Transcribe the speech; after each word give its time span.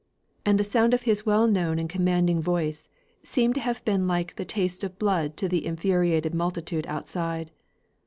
And 0.47 0.59
the 0.59 0.63
sound 0.63 0.95
of 0.95 1.03
his 1.03 1.27
well 1.27 1.45
known 1.45 1.77
and 1.77 1.87
commanding 1.87 2.41
voice, 2.41 2.89
seemed 3.21 3.53
to 3.53 3.61
have 3.61 3.85
been 3.85 4.07
like 4.07 4.35
the 4.35 4.45
taste 4.45 4.83
of 4.83 4.97
blood 4.97 5.37
to 5.37 5.47
the 5.47 5.63
infuriated 5.63 6.33
multitude 6.33 6.87
outside. 6.87 7.51